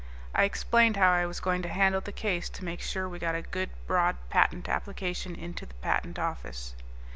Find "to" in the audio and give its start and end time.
1.61-1.69, 2.49-2.65